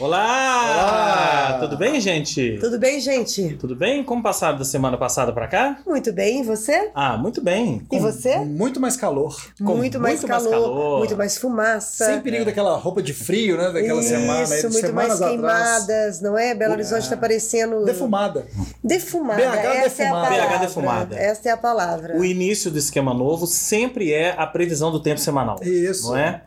[0.00, 1.56] Olá!
[1.56, 1.58] Olá!
[1.60, 2.56] Tudo bem, gente?
[2.60, 3.56] Tudo bem, gente?
[3.56, 4.04] Tudo bem?
[4.04, 5.80] Como passaram da semana passada pra cá?
[5.84, 6.90] Muito bem, e você?
[6.94, 7.82] Ah, muito bem.
[7.90, 8.36] E você?
[8.36, 9.36] Muito mais calor.
[9.58, 10.98] Com muito, mais, muito mais calor, calor.
[10.98, 12.04] muito mais fumaça.
[12.04, 13.72] Sem perigo daquela roupa de frio, né?
[13.72, 14.44] Daquela Isso, semana.
[14.44, 15.30] de muito mais semanas atrás.
[15.32, 16.54] queimadas, não é?
[16.54, 18.46] Belo Horizonte está parecendo Defumada.
[18.84, 19.42] defumada.
[19.42, 20.28] BH Essa é a defumada.
[20.28, 20.46] palavra.
[20.58, 21.16] BH defumada.
[21.16, 22.16] Essa é a palavra.
[22.16, 25.58] O início do esquema novo sempre é a previsão do tempo semanal.
[25.60, 26.06] Isso.
[26.10, 26.42] Não é?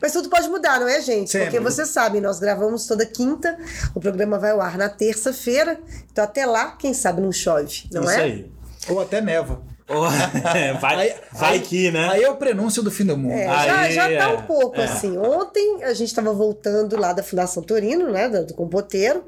[0.00, 1.30] Mas tudo pode mudar, não é, gente?
[1.30, 1.46] Sempre.
[1.46, 3.56] Porque vocês sabem, nós gravamos toda quinta,
[3.94, 5.78] o programa vai ao ar na terça-feira,
[6.10, 8.22] então até lá, quem sabe não chove, não Isso é?
[8.22, 8.52] aí.
[8.88, 9.62] Ou até neva.
[9.88, 10.02] Oh,
[10.80, 12.08] vai Aí- vai que, né?
[12.10, 13.32] Aí é o prenúncio do fim do mundo.
[13.32, 14.84] É, já, Aí, já tá é, um pouco é.
[14.84, 15.16] assim.
[15.18, 18.28] Ontem a gente estava voltando lá da Fundação Torino, né?
[18.28, 19.24] Do, do Compoteiro,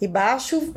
[0.00, 0.72] e baixo,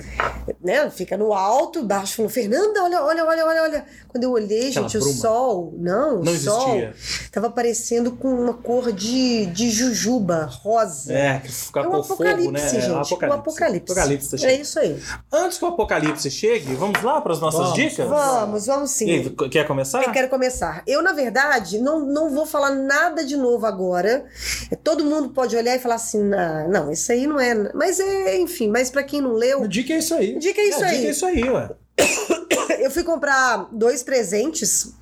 [0.64, 0.90] né?
[0.90, 3.86] Fica no alto, baixo falou: Fernanda, olha, olha, olha, olha, olha.
[4.08, 5.16] Quando eu olhei, Aquela gente, o bruma.
[5.18, 6.94] sol, não, o Não sol existia.
[7.32, 11.12] tava parecendo com uma cor de, de jujuba, rosa.
[11.14, 12.70] É, que fica É um com apocalipse, fogo, né?
[12.70, 12.86] gente.
[12.86, 13.92] É um O apocalipse.
[13.92, 14.98] Apocalipse tá é isso aí.
[15.34, 17.76] Antes que o apocalipse chegue, vamos lá para as nossas Vamos.
[17.76, 18.08] dicas?
[18.08, 19.15] Vamos, vamos sim.
[19.16, 20.04] E quer começar?
[20.04, 20.84] Eu quero começar.
[20.88, 24.26] Eu, na verdade, não, não vou falar nada de novo agora.
[24.72, 27.72] É, Todo mundo pode olhar e falar assim: "Não, não, isso aí não é.
[27.74, 30.38] Mas é, enfim, mas pra quem não leu, O dica é isso aí.
[30.40, 30.98] dica é isso É, aí.
[30.98, 31.70] diga isso aí, ué.
[32.80, 34.94] Eu fui comprar dois presentes.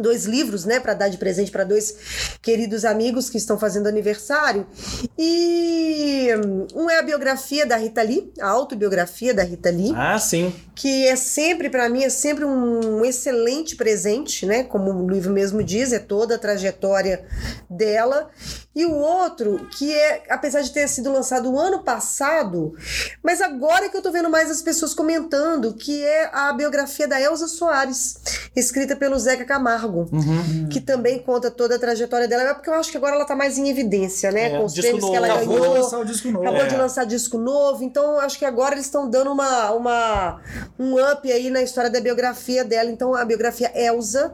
[0.00, 1.94] Dois livros, né, Pra dar de presente pra dois
[2.42, 4.66] queridos amigos que estão fazendo aniversário.
[5.18, 6.28] E
[6.74, 9.92] um é a biografia da Rita Lee, a autobiografia da Rita Lee.
[9.94, 10.52] Ah, sim.
[10.74, 14.64] que é sempre, pra mim, é sempre um excelente presente, né?
[14.64, 17.24] Como o livro mesmo diz, é toda a trajetória
[17.68, 18.30] dela.
[18.74, 22.72] E o outro, que é, apesar de ter sido lançado o ano passado,
[23.22, 27.20] mas agora que eu tô vendo mais as pessoas comentando, que é a biografia da
[27.20, 28.16] Elza Soares,
[28.54, 30.68] escrita pelo Zeca Camargo, Uhum.
[30.70, 33.34] que também conta toda a trajetória dela, é porque eu acho que agora ela tá
[33.36, 34.52] mais em evidência, né?
[34.54, 35.26] É, Com os prêmios que ela.
[35.26, 35.74] Acabou de ganhou.
[35.82, 36.44] lançar o disco novo.
[36.44, 36.66] Acabou É.
[36.68, 40.40] de lançar disco novo, então eu acho que agora eles estão dando uma, uma,
[40.78, 42.90] um up aí na história da biografia dela.
[42.90, 44.32] Então a biografia Elsa,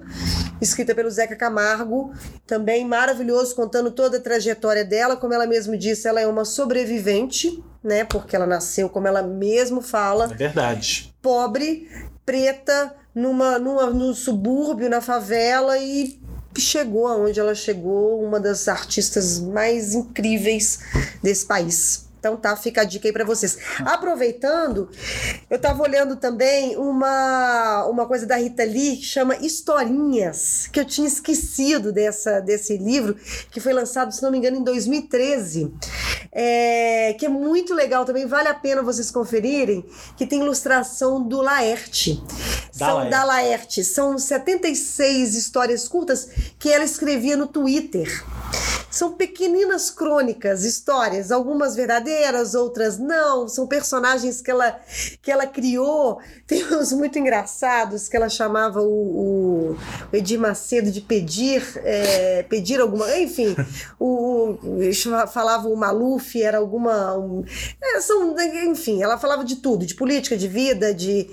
[0.60, 2.12] escrita pelo Zeca Camargo,
[2.47, 5.16] também maravilhoso, contando toda a trajetória dela.
[5.16, 8.04] Como ela mesma disse, ela é uma sobrevivente, né?
[8.04, 11.14] Porque ela nasceu, como ela mesmo fala, É verdade.
[11.22, 11.88] pobre,
[12.25, 16.21] preta, numa, numa, subúrbio, na favela e
[16.59, 20.81] chegou aonde ela chegou, uma das artistas mais incríveis
[21.22, 22.05] desse país.
[22.26, 23.56] Então tá, fica a dica aí pra vocês.
[23.84, 24.91] Aproveitando,
[25.48, 30.84] eu tava olhando também uma, uma coisa da Rita Lee que chama Historinhas, que eu
[30.84, 33.16] tinha esquecido dessa, desse livro,
[33.50, 35.72] que foi lançado, se não me engano, em 2013.
[36.32, 39.86] É, que é muito legal também, vale a pena vocês conferirem,
[40.16, 42.20] que tem ilustração do Laerte.
[42.76, 43.10] Da São Laerte.
[43.10, 43.84] da Laerte.
[43.84, 46.28] São 76 histórias curtas
[46.59, 48.25] que ela escrevia no Twitter.
[48.97, 52.16] São pequeninas crônicas, histórias, algumas verdadeiras,
[52.54, 53.49] outras não.
[53.49, 54.78] São personagens que ela,
[55.22, 56.19] que ela criou.
[56.47, 59.77] Tem uns muito engraçados que ela chamava o, o,
[60.12, 63.16] Edir Macedo de pedir, é, pedir alguma.
[63.19, 63.54] Enfim,
[63.99, 67.16] o, o- falava o Maluf, era alguma.
[67.19, 67.44] um-
[67.82, 68.34] é, são,
[68.65, 71.28] enfim, ela falava de tudo, de política, de vida, de.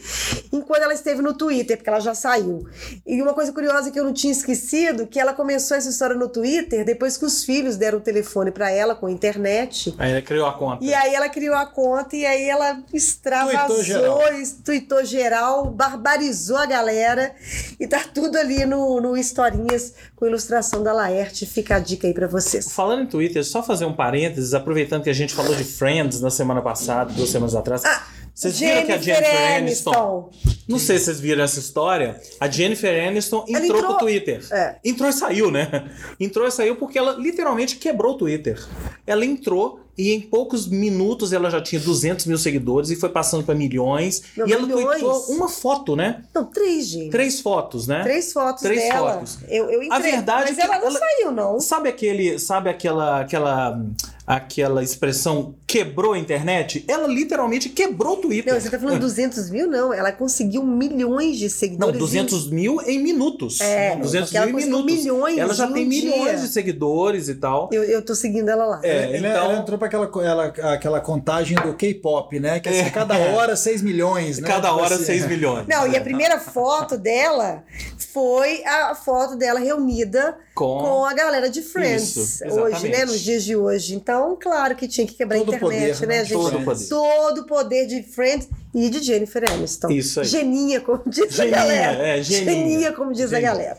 [0.51, 2.65] Enquanto ela esteve no Twitter, porque ela já saiu.
[3.05, 6.27] E uma coisa curiosa que eu não tinha esquecido, que ela começou essa história no
[6.29, 9.93] Twitter depois que os filhos deram o telefone para ela com a internet.
[9.97, 10.72] Aí ela criou a conta.
[10.81, 15.05] E aí ela criou a conta e aí ela extravasou, Tuitou geral.
[15.05, 17.33] geral, barbarizou a galera
[17.79, 21.45] e tá tudo ali no, no Historinhas com ilustração da Laerte.
[21.45, 22.71] Fica a dica aí pra vocês.
[22.71, 26.29] Falando em Twitter, só fazer um parênteses, aproveitando que a gente falou de Friends na
[26.29, 27.83] semana passada, duas semanas atrás.
[28.33, 30.29] Vocês viram que a Jennifer Aniston.
[30.67, 32.19] Não sei se vocês viram essa história.
[32.39, 34.43] A Jennifer Aniston entrou, entrou- pro Twitter.
[34.51, 34.77] É.
[34.83, 35.69] Entrou e saiu, né?
[36.19, 38.59] Entrou e saiu porque ela literalmente quebrou o Twitter.
[39.05, 43.43] Ela entrou e em poucos minutos ela já tinha 200 mil seguidores e foi passando
[43.43, 44.23] para milhões.
[44.35, 44.99] Não, e ela milhões?
[45.01, 46.23] tweetou uma foto, né?
[46.33, 47.11] Não, três, gente.
[47.11, 48.01] Três fotos, né?
[48.01, 49.13] Três fotos Três dela.
[49.13, 49.37] fotos.
[49.47, 51.59] Eu, eu entrei, A verdade mas é que ela não ela- saiu, não.
[51.59, 53.79] Sabe aquele, sabe aquela, aquela,
[54.25, 56.85] aquela expressão quebrou a internet?
[56.87, 58.53] Ela literalmente quebrou o Twitter.
[58.53, 59.67] Não, você tá falando 200 mil?
[59.67, 61.97] Não, ela conseguiu milhões de Não, seguidores.
[61.99, 63.59] 200 mil em minutos.
[63.59, 64.95] É, 200 porque ela mil em minutos.
[64.95, 66.37] milhões ela já em um tem milhões dia.
[66.37, 67.69] de seguidores e tal.
[67.71, 68.79] Eu, eu tô seguindo ela lá.
[68.83, 72.59] É, então- Ela entrou para aquela, ela- aquela contagem do K-pop, né?
[72.59, 74.47] Que é assim, cada hora 6 milhões, né?
[74.47, 75.65] Cada Tipo hora assim, 6 milhões.
[75.67, 77.63] Não, e a primeira foto dela
[78.13, 82.15] foi a foto dela reunida Com- com, a galera de Friends.
[82.15, 83.05] Isso, hoje, né?
[83.05, 83.95] Nos dias de hoje.
[83.95, 86.25] Então, claro que tinha que quebrar Todo a internet, poder, né, né?
[86.25, 86.33] gente?
[86.33, 86.87] Todo poder.
[86.87, 89.89] Todo o poder de Friends e de Jennifer Aniston.
[89.89, 90.25] Isso aí.
[90.25, 92.07] Geninha, como diz Geninha, a galera.
[92.07, 92.91] é, geninha.
[92.93, 93.51] como diz Geninha.
[93.51, 93.77] a galera.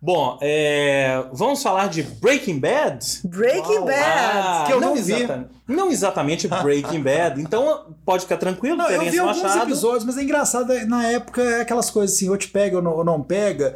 [0.00, 3.04] Bom, é, vamos falar de Breaking Bad?
[3.24, 3.84] Breaking Uau.
[3.84, 4.02] Bad.
[4.04, 5.12] Ah, que eu não vi.
[5.12, 5.50] exatamente.
[5.72, 7.40] Não exatamente Breaking Bad.
[7.40, 9.62] Então pode ficar tranquilo, Não, eu vi alguns Machado.
[9.70, 12.92] episódios, mas é engraçado, na época, é aquelas coisas assim, ou te pega ou não,
[12.96, 13.74] ou não pega.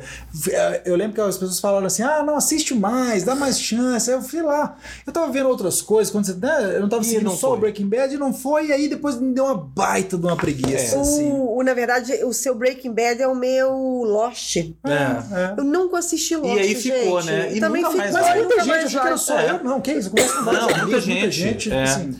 [0.84, 4.10] Eu lembro que as pessoas falaram assim, ah, não, assiste mais, dá mais chance.
[4.10, 4.76] Aí eu fui lá,
[5.06, 7.50] eu tava vendo outras coisas, quando você, né, eu não tava seguindo não só o
[7.52, 7.60] foi.
[7.60, 10.96] Breaking Bad, e não foi, e aí depois me deu uma baita de uma preguiça,
[10.96, 11.00] É.
[11.00, 11.30] assim.
[11.30, 13.70] O, o- na verdade, o seu Breaking Bad é o meu
[14.04, 14.56] Lost.
[14.56, 14.66] É.
[14.92, 15.54] É.
[15.56, 17.32] Eu nunca assisti Lost, E aí ficou, gente.
[17.32, 17.52] né?
[17.54, 19.50] E Também nunca ficou, mais Mas muita gente, achei que era só É.
[19.50, 19.64] eu.
[19.64, 20.12] Não, que isso?
[20.14, 21.72] Não, muita amigos, muita gente, gente.
[21.72, 21.85] é.
[21.86, 22.18] Assim.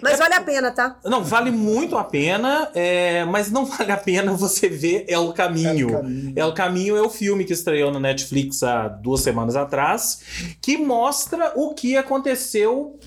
[0.00, 0.96] Mas vale a pena, tá?
[1.04, 5.32] Não, vale muito a pena, é, mas não vale a pena você ver É o
[5.32, 5.90] Caminho.
[5.90, 6.32] É o Caminho.
[6.36, 10.20] É o Caminho é o filme que estreou no Netflix há duas semanas atrás,
[10.60, 12.98] que mostra o que aconteceu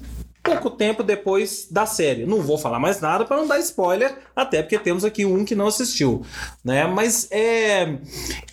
[0.46, 2.26] pouco tempo depois da série.
[2.26, 5.56] Não vou falar mais nada para não dar spoiler, até porque temos aqui um que
[5.56, 6.24] não assistiu,
[6.64, 6.86] né?
[6.88, 7.98] Mas é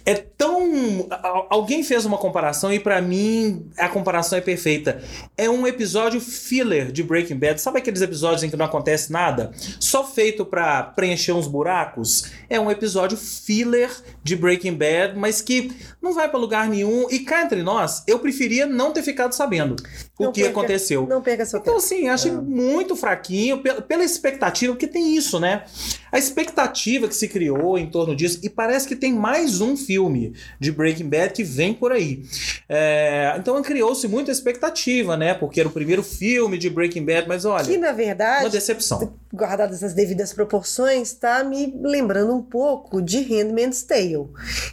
[0.04, 1.06] é tão
[1.48, 5.02] alguém fez uma comparação e para mim a comparação é perfeita.
[5.36, 7.60] É um episódio filler de Breaking Bad.
[7.60, 12.30] Sabe aqueles episódios em que não acontece nada, só feito para preencher uns buracos?
[12.50, 13.90] É um episódio filler
[14.22, 18.18] de Breaking Bad, mas que não vai para lugar nenhum e cá entre nós, eu
[18.18, 19.76] preferia não ter ficado sabendo
[20.18, 21.06] o Não que perca- aconteceu.
[21.06, 21.84] Não perca seu Então, tempo.
[21.84, 25.64] assim, eu achei muito fraquinho pela, pela expectativa, porque tem isso, né?
[26.10, 30.34] A expectativa que se criou em torno disso, e parece que tem mais um filme
[30.60, 32.22] de Breaking Bad que vem por aí.
[32.68, 35.32] É, então criou-se muita expectativa, né?
[35.32, 39.14] Porque era o primeiro filme de Breaking Bad, mas olha, Que, na verdade, uma decepção.
[39.32, 44.28] guardadas as devidas proporções, tá me lembrando um pouco de Handmaid's Tale.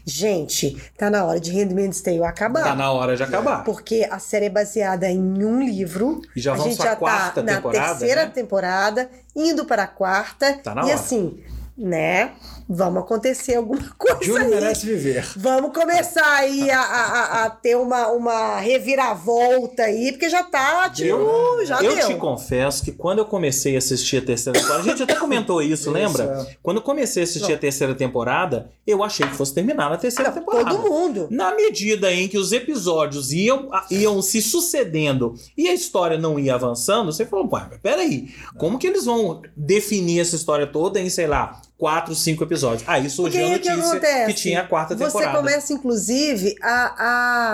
[0.05, 2.63] Gente, tá na hora de Handmaid's Tale acabar.
[2.63, 3.63] Tá na hora de acabar.
[3.63, 6.21] Porque a série é baseada em um livro.
[6.35, 8.31] E já a vamos gente pra já quarta tá temporada, na terceira né?
[8.33, 9.09] temporada,
[9.39, 10.53] indo para a quarta.
[10.63, 10.93] Tá na e hora.
[10.95, 11.43] assim,
[11.77, 12.33] né?
[12.71, 14.49] Vamos acontecer alguma coisa Júnior aí.
[14.51, 15.27] merece viver.
[15.35, 20.89] Vamos começar aí a, a, a- a ter uma, uma reviravolta aí, porque já tá,
[20.89, 22.07] tipo, Deu, já eu deu.
[22.07, 25.61] te confesso que quando eu comecei a assistir a terceira temporada, a gente até comentou
[25.61, 26.45] isso, lembra?
[26.47, 26.55] é.
[26.61, 30.29] Quando eu comecei a assistir a terceira temporada, eu achei que fosse terminar na terceira
[30.29, 30.69] Não, temporada.
[30.69, 31.27] todo mundo.
[31.31, 36.53] Na medida em que os episódios iam, iam se sucedendo e a história não ia
[36.55, 41.09] avançando, você falou, pô, mas peraí, como que eles vão definir essa história toda em,
[41.09, 42.83] sei lá, quatro, cinco episódios?
[42.87, 44.25] Aí Porque surgiu a aí o que notícia acontece?
[44.25, 45.37] que tinha a quarta Você temporada.
[45.37, 46.93] começa, inclusive, a,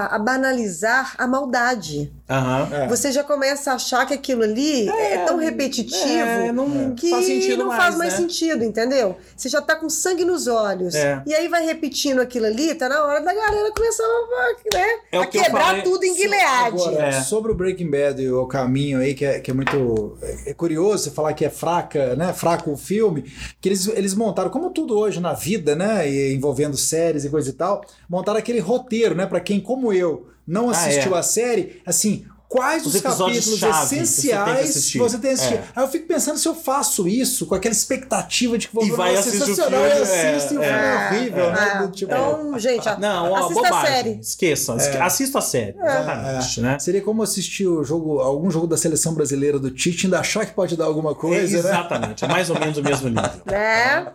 [0.09, 2.11] a, a banalizar a maldade.
[2.27, 2.67] Aham.
[2.71, 2.87] É.
[2.87, 7.25] Você já começa a achar que aquilo ali é, tão repetitivo é, não que faz
[7.25, 8.19] sentido não mais, faz mais né?
[8.19, 9.15] sentido, entendeu?
[9.37, 10.95] Você já tá com sangue nos olhos.
[10.95, 11.21] É.
[11.25, 15.17] E aí vai repetindo aquilo ali, tá na hora da galera começar a, né, É
[15.19, 16.67] a que quebrar tudo em Gilead.
[16.67, 17.11] Agora, É.
[17.21, 20.17] sobre o Breaking Bad e o caminho aí, que é, que é muito.
[20.47, 22.33] É curioso você falar que é fraca, né?
[22.33, 23.31] Fraco o filme,
[23.61, 26.09] que eles, eles montaram, como tudo hoje na vida, né?
[26.09, 29.27] E envolvendo séries e coisa e tal, montaram aquele roteiro, né?
[29.27, 31.19] Pra quem, como eu, não Ah, assistiu é.
[31.19, 32.25] a série, assim.
[32.47, 34.97] Quais Os os, capítulos chave que você tem que essenciais assistir.
[34.99, 35.53] você tem que assistir?
[35.55, 35.63] É.
[35.75, 38.91] Aí eu fico pensando se eu faço isso com aquela expectativa de que vou E
[38.91, 41.07] ver vai negócio assistir o sensacional filme, e assisto e o é, filme é é,
[41.19, 41.51] horrível, é.
[41.51, 41.91] né?
[41.93, 43.77] Tipo, então, gente, a- Não, ó, assista bobagem.
[43.77, 44.19] a série.
[44.21, 45.75] Esqueçam, esque- assista a série.
[45.77, 46.79] Exatamente, né?
[46.79, 50.45] Seria como assistir o jogo, algum jogo da seleção brasileira do Tite e ainda achar
[50.45, 51.69] que pode dar alguma coisa, né?
[51.69, 53.25] Exatamente, é mais ou menos o mesmo nível.
[53.45, 54.07] Né?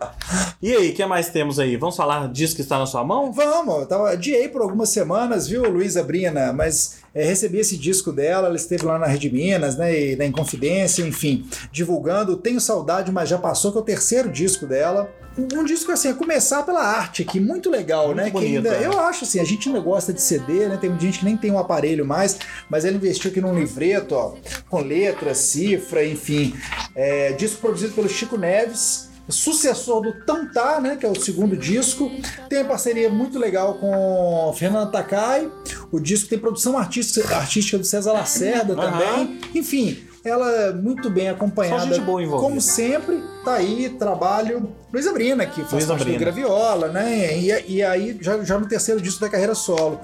[0.61, 1.75] E aí, o que mais temos aí?
[1.75, 3.31] Vamos falar disso que está na sua mão?
[3.31, 6.53] Vamos, eu tava, adiei por algumas semanas, viu, Luísa Brina?
[6.53, 10.25] Mas é, recebi esse disco dela, ela esteve lá na Rede Minas, né, e na
[10.25, 12.37] Inconfidência, enfim, divulgando.
[12.37, 15.09] Tenho saudade, mas já passou, que é o terceiro disco dela.
[15.37, 18.25] Um disco assim, a começar pela arte aqui, muito legal, Muito né?
[18.25, 18.85] que bonito, ainda, é.
[18.85, 20.75] Eu acho assim, a gente ainda gosta de CD, né?
[20.75, 22.37] Tem gente que nem tem um aparelho mais,
[22.69, 24.33] mas ela investiu aqui num livreto, ó,
[24.69, 26.53] com letra, cifra, enfim.
[26.93, 32.11] É, disco produzido pelo Chico Neves, sucessor do Tantá, né, que é o segundo disco.
[32.49, 35.49] Tem uma parceria muito legal com Fernanda Takai.
[35.91, 39.39] O disco tem produção artística, artística do César Lacerda também.
[39.53, 41.99] Enfim, ela é muito bem acompanhada.
[42.39, 44.71] Como sempre, tá aí, trabalho.
[44.93, 46.19] Luísa Brina, que faz parte do Brina.
[46.19, 47.37] Graviola, né?
[47.37, 49.99] E, e aí, já, já no terceiro disco da carreira solo.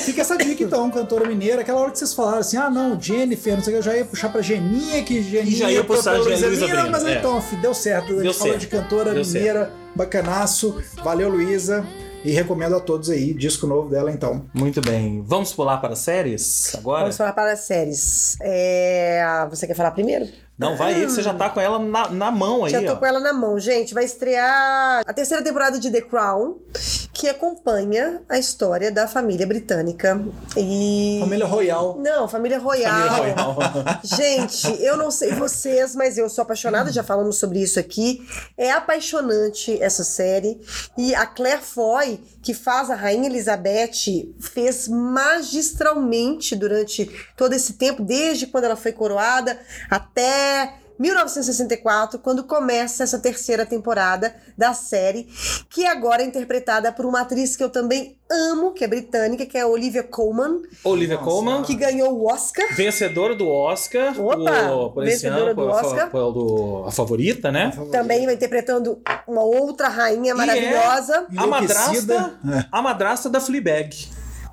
[0.00, 1.60] Fica essa dica então, cantora mineira.
[1.62, 3.96] Aquela hora que vocês falaram assim, ah não, Jennifer, não sei o que, eu já
[3.96, 6.90] ia puxar pra Geninha, que Geninha já ia puxar pra a Luísa Luísa Brina, Brina,
[6.90, 7.18] mas é.
[7.18, 8.12] então, deu certo.
[8.18, 8.60] A gente falou certo.
[8.60, 10.80] de cantora Deu mineira, bacanaço.
[11.02, 11.86] Valeu, Luísa.
[12.24, 14.44] E recomendo a todos aí, disco novo dela então.
[14.52, 15.22] Muito bem.
[15.24, 17.02] Vamos pular para séries agora?
[17.02, 18.36] Vamos falar para as séries.
[18.42, 20.26] É, Você quer falar primeiro?
[20.58, 22.92] Não, vai aí que você já tá com ela na, na mão aí, Já tô
[22.92, 22.96] ó.
[22.96, 23.92] com ela na mão, gente.
[23.92, 26.56] Vai estrear a terceira temporada de The Crown,
[27.12, 30.18] que acompanha a história da família britânica
[30.56, 31.98] e Família Royal.
[31.98, 33.08] não, família royal.
[33.08, 33.56] Família Royal.
[34.02, 38.26] Gente, eu não sei vocês, mas eu sou apaixonada, já falamos sobre isso aqui.
[38.56, 40.60] É apaixonante essa série.
[40.96, 48.02] E a Claire Foy, que faz a Rainha Elizabeth, fez magistralmente durante todo esse tempo,
[48.02, 49.58] desde quando ela foi coroada
[49.90, 50.45] até
[50.98, 55.28] 1964, quando começa essa terceira temporada da série,
[55.68, 59.58] que agora é interpretada por uma atriz que eu também amo, que é britânica, que
[59.58, 61.28] é a Olivia Colman, Olivia Nossa.
[61.30, 62.74] Colman, que ganhou o Oscar.
[62.74, 64.18] vencedora do Oscar.
[64.18, 66.10] Opa, o, por esse vencedora ano, do por- Oscar.
[66.10, 67.72] do, a favorita, né?
[67.92, 71.26] Também vai interpretando uma outra rainha E é maravilhosa.
[71.36, 72.38] A madrasta.
[72.58, 72.64] É.
[72.72, 74.08] a madrasta da Fleabag.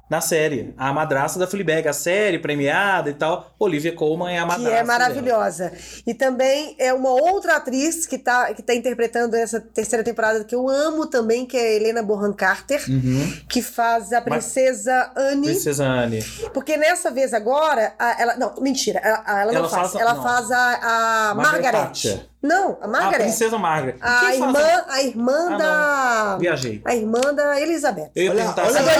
[0.09, 0.75] Na série.
[0.77, 3.51] A madrasta da Fleabag, a série premiada e tal.
[3.57, 4.69] Olivia Colman é a Que madrasta.
[4.69, 4.85] é dela.
[4.87, 5.73] maravilhosa.
[6.05, 10.53] E também é uma outra atriz que tá, que tá interpretando essa terceira temporada que
[10.53, 13.33] eu amo também, que é a Helena Bonham Carter, Uhum.
[13.49, 15.47] que faz a princesa Anne.
[15.47, 16.21] Princesa Anne.
[16.53, 18.35] Porque nessa vez agora, a- ela.
[18.35, 19.91] Não, mentira, ela, a- ela não Ela faz.
[19.93, 20.21] faz ela não.
[20.23, 22.29] faz a, a Margaret Margaret.
[22.43, 23.23] Não, a A Margaret.
[23.23, 23.95] Princesa Margaret.
[24.01, 26.37] A, Quem irmã, faz a irmã Ah, da.
[26.39, 26.81] Viajei.
[26.83, 28.11] A irmã da Elizabeth.
[28.13, 28.89] Eu ia Olha, perguntar olha assim.
[28.89, 28.93] a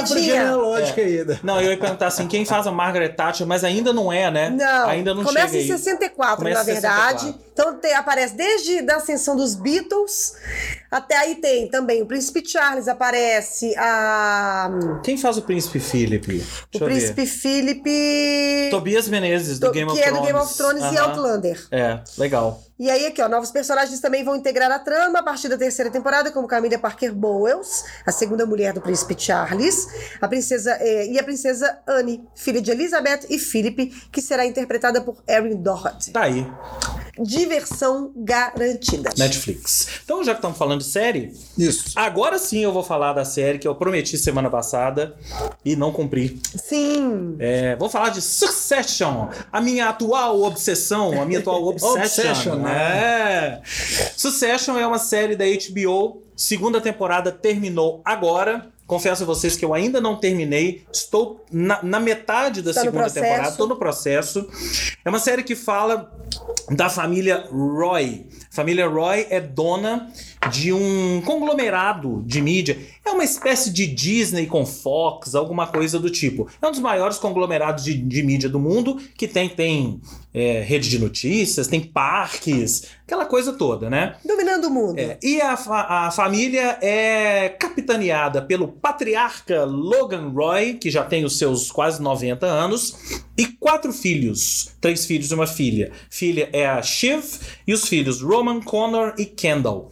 [1.01, 1.03] É.
[1.19, 1.39] ainda.
[1.43, 4.49] Não, eu ia perguntar assim, quem faz a Margaret Thatcher, mas ainda não é, né?
[4.49, 5.77] Não, Ainda não começa chega em aí.
[5.77, 7.19] 64, Começa na verdade.
[7.21, 7.52] 64.
[7.53, 10.33] Então tem- aparece desde a ascensão dos Beatles
[10.91, 14.69] até aí tem também o Príncipe Charles, aparece a
[15.03, 16.43] Quem faz o Príncipe Philip?
[16.75, 20.19] O Príncipe Philip Tobias Menezes, do to- Game que of é Thrones.
[20.21, 21.09] do Game of Thrones e Aham.
[21.09, 21.67] Outlander.
[21.71, 22.61] É, legal.
[22.79, 25.89] E aí aqui, ó, novos personagens também vão integrar a trama a partir da terceira
[25.91, 29.87] temporada, como Camila Parker Bowles, a segunda mulher do Príncipe Charles,
[30.19, 35.01] a princesa eh, e a princesa Anne, filha de Elizabeth e Philip, que será interpretada
[35.01, 36.11] por Erin Doherty.
[36.11, 36.45] Tá aí,
[37.43, 39.09] Diversão garantida.
[39.17, 39.87] Netflix.
[40.05, 41.91] Então, já que estamos falando de série, Isso.
[41.93, 45.15] agora sim eu vou falar da série que eu prometi semana passada
[45.65, 46.39] e não cumpri.
[46.55, 47.35] Sim.
[47.39, 51.99] É, vou falar de Succession, a minha atual obsessão, a minha atual obsession.
[52.01, 53.61] Obsession, é.
[54.15, 58.71] Succession é uma série da HBO, segunda temporada terminou agora.
[58.93, 63.09] Confesso a vocês que eu ainda não terminei, estou na, na metade da no segunda
[63.09, 64.47] temporada, estou no processo.
[65.03, 66.15] É uma série que fala
[66.69, 68.27] da família Roy.
[68.51, 70.11] A família Roy é dona
[70.51, 72.77] de um conglomerado de mídia.
[73.05, 76.47] É uma espécie de Disney com Fox, alguma coisa do tipo.
[76.61, 79.99] É um dos maiores conglomerados de, de mídia do mundo, que tem, tem
[80.33, 84.15] é, rede de notícias, tem parques, aquela coisa toda, né?
[84.25, 84.97] Dominando o mundo.
[84.99, 91.25] É, e a, fa- a família é capitaneada pelo patriarca Logan Roy, que já tem
[91.25, 92.95] os seus quase 90 anos,
[93.37, 94.71] e quatro filhos.
[94.79, 95.91] Três filhos e uma filha.
[96.09, 97.23] Filha é a Shiv
[97.67, 99.91] e os filhos Roman, Connor e Kendall.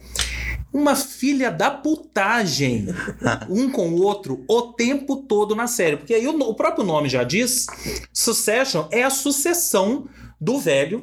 [0.72, 2.86] Uma filha da putagem,
[3.48, 5.96] um com o outro, o tempo todo na série.
[5.96, 7.66] Porque aí o, o próprio nome já diz:
[8.12, 10.08] Succession é a sucessão
[10.40, 11.02] do velho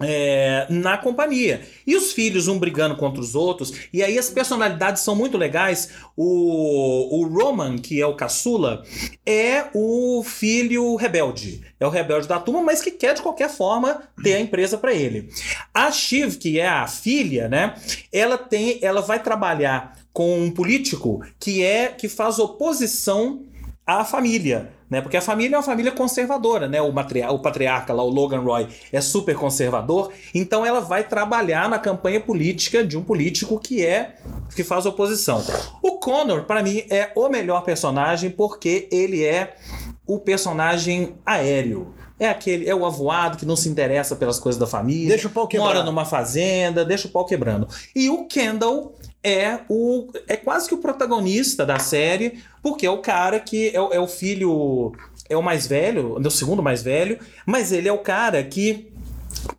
[0.00, 1.62] é, na companhia.
[1.86, 3.72] E os filhos, um brigando contra os outros.
[3.92, 5.90] E aí as personalidades são muito legais.
[6.16, 8.84] O, o Roman, que é o caçula,
[9.24, 11.60] é o filho rebelde.
[11.78, 14.92] É o rebelde da turma, mas que quer de qualquer forma ter a empresa para
[14.92, 15.28] ele.
[15.72, 17.74] A Shiv, que é a filha, né?
[18.12, 23.44] Ela tem, ela vai trabalhar com um político que é que faz oposição
[23.98, 25.00] à família, né?
[25.00, 26.80] Porque a família é uma família conservadora, né?
[26.80, 31.68] O, matria- o patriarca lá, o Logan Roy, é super conservador, então ela vai trabalhar
[31.68, 34.16] na campanha política de um político que é
[34.54, 35.42] que faz oposição.
[35.82, 39.54] O Connor, para mim, é o melhor personagem porque ele é
[40.06, 41.94] o personagem aéreo.
[42.18, 45.08] É aquele, é o avoado que não se interessa pelas coisas da família.
[45.08, 45.68] Deixa o pau quebrar.
[45.68, 47.66] Mora numa fazenda, deixa o pau quebrando.
[47.96, 52.98] E o Kendall é o é quase que o protagonista da série, porque é o
[52.98, 54.92] cara que é, é o filho
[55.28, 58.90] é o mais velho, é o segundo mais velho, mas ele é o cara que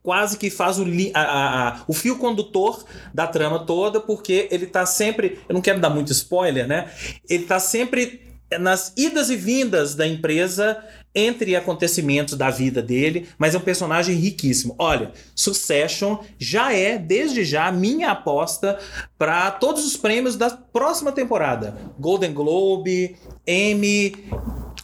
[0.03, 4.47] quase que faz o, li- a- a- a- o fio condutor da trama toda, porque
[4.51, 5.39] ele tá sempre.
[5.47, 6.89] Eu não quero dar muito spoiler, né?
[7.29, 8.21] Ele tá sempre
[8.59, 14.15] nas idas e vindas da empresa entre acontecimentos da vida dele, mas é um personagem
[14.15, 14.75] riquíssimo.
[14.77, 18.79] Olha, Succession já é, desde já, minha aposta
[19.17, 21.77] para todos os prêmios da próxima temporada.
[21.99, 23.15] Golden Globe,
[23.45, 24.15] Emmy,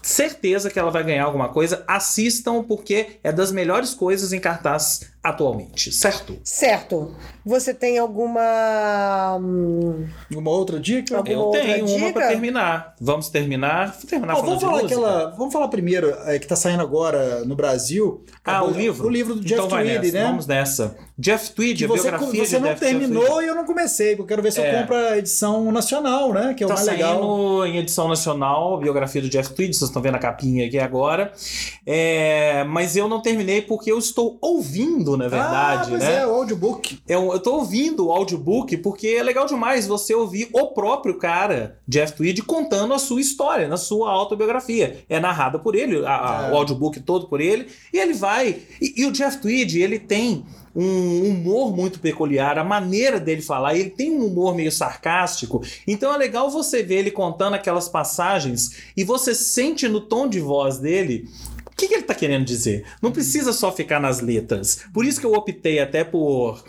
[0.01, 1.84] certeza que ela vai ganhar alguma coisa.
[1.88, 6.38] Assistam, porque é das melhores coisas em cartaz atualmente, certo?
[6.43, 7.15] Certo.
[7.46, 9.38] Você tem alguma.
[9.39, 11.17] hum, Uma outra dica?
[11.17, 12.13] Alguma Eu outra tenho uma dica?
[12.13, 12.96] pra terminar.
[13.00, 13.88] Vamos terminar?
[13.91, 17.55] Vamos terminar falando vamos, falar aquela, vamos falar primeiro, é, que tá saindo agora no
[17.55, 18.24] Brasil.
[18.43, 19.07] Ah, o livro?
[19.07, 20.24] O livro do Jeff então Tweedy, nessa, né?
[20.25, 20.98] Vamos nessa.
[21.19, 24.27] Jeff Tweedy, a você, biografia você de não terminou e eu não comecei, porque eu
[24.27, 24.79] quero ver se eu É.
[24.81, 26.53] compro a edição nacional, né?
[26.53, 27.13] Que é o Tá mais legal.
[27.17, 30.77] saindo em edição nacional, a biografia do Jeff Tweedy, vocês estão vendo a capinha aqui
[30.77, 31.31] agora.
[31.86, 36.15] É, mas eu não terminei porque eu estou ouvindo, na verdade, ah, pois né?
[36.21, 37.00] é, o audiobook.
[37.07, 41.79] Eu, eu tô ouvindo o audiobook porque é legal demais você ouvir o próprio cara,
[41.88, 45.03] Jeff Tweedy, contando a sua história, na sua autobiografia.
[45.09, 46.53] É narrada por ele, a- É.
[46.53, 48.62] o audiobook todo por ele, e ele vai.
[48.81, 50.45] E, e o Jeff Tweedy, ele tem
[50.75, 56.13] um humor muito peculiar, a maneira dele falar, ele tem um humor meio sarcástico, então
[56.13, 60.77] é legal você ver ele contando aquelas passagens e você sente no tom de voz
[60.77, 61.27] dele
[61.77, 62.84] que, que ele está querendo dizer?
[63.01, 64.79] Não precisa só ficar nas letras.
[64.93, 66.63] Por isso que eu optei até por,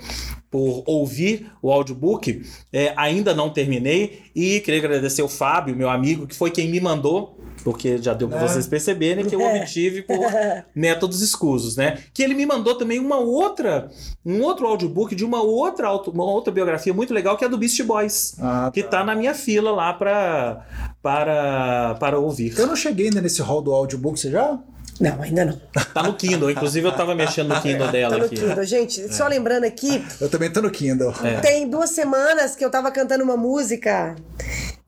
[0.50, 2.42] por ouvir o audiobook.
[2.72, 4.22] É, ainda não terminei.
[4.34, 7.36] E queria agradecer o Fábio, meu amigo, que foi quem me mandou.
[7.64, 8.48] Porque já deu para É.
[8.48, 10.16] vocês perceberem que eu obtive por
[10.74, 11.98] métodos escusos, né?
[12.14, 13.90] Que ele me mandou também uma outra,
[14.24, 17.82] um outro audiobook de uma outra, uma outra biografia muito legal, que é do Beast
[17.82, 18.36] Boys.
[18.38, 20.64] Ah, Que tá na minha fila lá pra,
[21.02, 22.56] para, para ouvir.
[22.56, 24.58] Eu não cheguei ainda nesse hall do audiobook, você já?
[25.00, 25.60] Não, ainda não.
[25.94, 28.36] Tá no Kindle, inclusive eu tava mexendo no Kindle dela Tá no aqui.
[28.36, 28.64] Kindle.
[28.64, 31.14] Gente, só lembrando aqui, Eu também tô no Kindle.
[31.22, 31.40] É.
[31.40, 34.16] tem duas semanas que eu tava cantando uma música.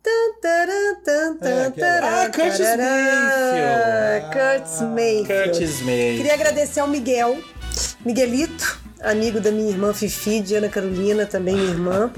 [0.02, 2.58] Tan, taran, tan, tan, É, aquela- taran, Ah, Curtis.
[2.76, 4.30] Mayfield.
[4.32, 5.44] Curtis Mayfield.
[5.50, 6.16] Curtis May.
[6.16, 7.38] Queria agradecer ao Miguel,
[8.04, 12.10] Miguelito, amigo da minha irmã Fifi, de Ana Carolina, também minha irmã,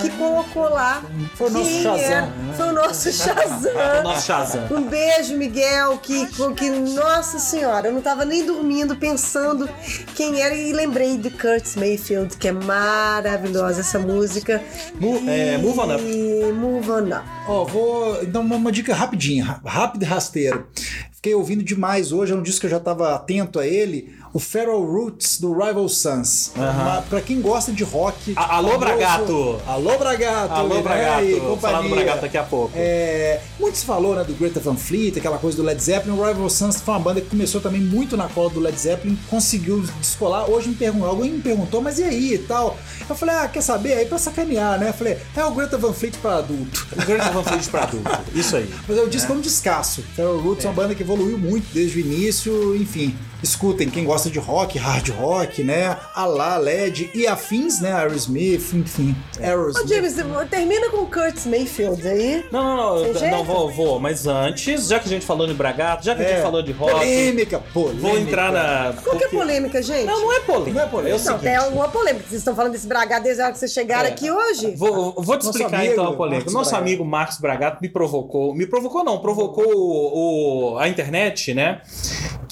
[0.00, 1.02] que colocou lá.
[1.34, 2.54] Foi o nosso Shazam, é-?
[2.56, 3.72] Foi o nosso O Shazam.
[4.02, 4.66] nosso Shazam.
[4.70, 6.26] Um beijo, Miguel, que,
[6.56, 9.68] que, nossa senhora, eu não tava nem dormindo pensando
[10.14, 14.62] quem era e lembrei de Curtis Mayfield, que é maravilhosa essa música.
[14.98, 16.02] Mo- é, Move On Up.
[16.04, 17.22] E Move On Up.
[17.46, 18.22] Ó, vou.
[18.22, 20.66] Então, uma, uma dica rapidinha, ra- rápido e rasteiro.
[21.12, 24.38] Fiquei ouvindo demais hoje, é um disco que eu já estava atento a ele, o
[24.40, 26.50] Feral Roots do Rival Sons.
[26.56, 26.82] Aham.
[26.82, 28.32] Uma- Pra quem gosta de rock.
[28.34, 29.60] A- alô, famoso- Bragato!
[29.66, 30.52] Alô, Bragato!
[30.54, 30.82] Alô, né?
[30.82, 31.24] Bragato.
[31.24, 31.88] E Vou falar do.
[31.88, 32.72] Bragato daqui a pouco.
[32.74, 36.18] É, muito se falou né, do Greta Van Fleet, aquela coisa do Led Zeppelin.
[36.18, 39.16] O Rival Sons foi uma banda que começou também muito na cola do Led Zeppelin,
[39.30, 40.50] conseguiu descolar.
[40.50, 42.76] Hoje me perguntou, alguém me perguntou, mas e aí e tal?
[43.08, 43.92] Eu falei, ah, quer saber?
[43.94, 44.88] Aí pra sacanear, né?
[44.88, 46.86] Eu falei, é o Greta Van Fleet para adulto.
[46.92, 48.10] O Grande Van Fleet pra adulto.
[48.34, 48.68] Isso aí.
[48.88, 50.02] Mas eu disse que é um descasso.
[50.16, 50.68] Feral Roots é.
[50.68, 53.14] uma banda que evoluiu muito desde o início, enfim.
[53.44, 55.98] Escutem, quem gosta de rock, hard rock, né?
[56.14, 57.92] Alá, LED e afins, né?
[57.92, 59.14] Aerosmith, enfim.
[59.38, 59.86] Ô, Aerosmith.
[59.86, 60.14] James,
[60.50, 62.42] termina com Curtis Mayfield aí.
[62.50, 62.64] Não,
[63.04, 63.30] não, não.
[63.30, 64.00] Não, vou, vou.
[64.00, 66.62] Mas antes, já que a gente falou de Bragato, já que a gente É, falou
[66.62, 68.00] de rock, Polêmica, polêmica.
[68.08, 68.94] vou entrar na.
[69.02, 70.06] Qual que é a polêmica, gente?
[70.06, 70.72] Não, não é polêmica.
[70.72, 71.10] Não é polêmica.
[71.10, 71.42] É o Não, seguinte.
[71.42, 72.24] tem alguma polêmica.
[72.26, 74.12] Vocês estão falando desse bragado desde a hora que vocês chegaram É.
[74.12, 74.74] aqui hoje?
[74.74, 76.36] Vou, vou te Nosso explicar amigo, então a polêmica.
[76.38, 76.88] Marcos Nosso Bragato.
[76.88, 78.54] amigo Marcos Bragato me provocou.
[78.54, 81.82] Me provocou, não, provocou o, o- a internet, né?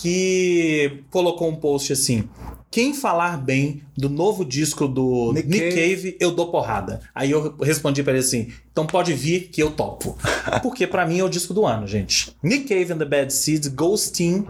[0.02, 2.28] Que colocou um post assim.
[2.72, 5.80] Quem falar bem do novo disco do Nick Nick, Cave.
[5.80, 7.00] Cave, eu dou porrada.
[7.14, 10.16] Aí eu respondi pra ele assim: então pode vir que eu topo.
[10.62, 12.34] Porque pra mim é o disco do ano, gente.
[12.42, 14.46] Nick Cave and the Bad Seeds, Ghostin,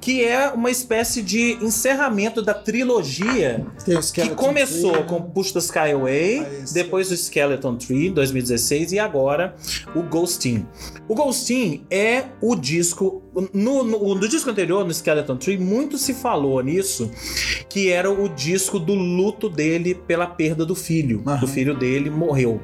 [0.00, 3.64] que é uma espécie de encerramento da trilogia
[4.12, 5.08] que começou Tree, né?
[5.08, 9.54] com Push the Sky Away, Ah, esse depois o Skeleton Tree, 2016, e agora
[9.94, 10.66] o Ghostin.
[11.08, 13.22] O Ghostin é o disco.
[13.54, 17.10] No, no, no disco anterior, no Skeleton Tree, muito se falou nisso,
[17.68, 21.22] que era o disco do luto dele pela perda do filho.
[21.26, 21.44] Aham.
[21.44, 22.60] O filho dele morreu.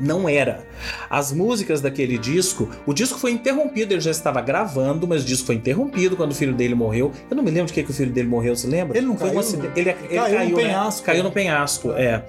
[0.00, 0.66] Não era.
[1.08, 5.46] As músicas daquele disco, o disco foi interrompido, ele já estava gravando, mas o disco
[5.46, 7.12] foi interrompido quando o filho dele morreu.
[7.30, 8.98] Eu não me lembro de que, que o filho dele morreu, você lembra?
[8.98, 9.40] Ele não foi caiu?
[9.40, 9.78] acidente.
[9.78, 10.62] Ele, ele Caiu caiu, no né?
[10.64, 11.06] penhasco.
[11.06, 12.24] Caiu no penhasco, é.